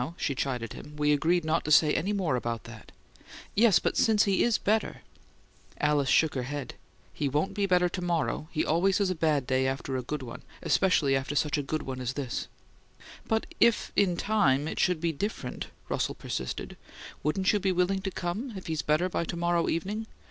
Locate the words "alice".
5.89-6.09